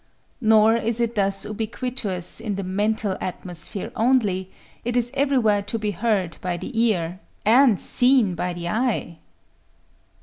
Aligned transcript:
Nor 0.41 0.77
is 0.77 0.99
it 0.99 1.13
thus 1.13 1.45
ubiquitous 1.45 2.39
in 2.39 2.55
the 2.55 2.63
mental 2.63 3.17
atmosphere 3.21 3.91
only: 3.95 4.49
it 4.83 4.97
is 4.97 5.11
everywhere 5.13 5.61
to 5.61 5.77
be 5.77 5.91
heard 5.91 6.37
by 6.41 6.57
the 6.57 6.75
ear, 6.75 7.19
and 7.45 7.77
_seen 7.77 8.35
by 8.35 8.51
the 8.53 8.67
eye! 8.67 9.19